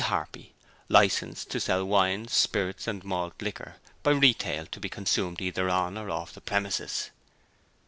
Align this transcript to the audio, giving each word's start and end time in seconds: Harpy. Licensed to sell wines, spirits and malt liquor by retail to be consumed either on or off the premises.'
Harpy. 0.03 0.55
Licensed 0.89 1.51
to 1.51 1.59
sell 1.59 1.85
wines, 1.85 2.33
spirits 2.33 2.87
and 2.87 3.03
malt 3.03 3.39
liquor 3.39 3.75
by 4.01 4.09
retail 4.09 4.65
to 4.65 4.79
be 4.79 4.89
consumed 4.89 5.39
either 5.39 5.69
on 5.69 5.95
or 5.95 6.09
off 6.09 6.33
the 6.33 6.41
premises.' 6.41 7.11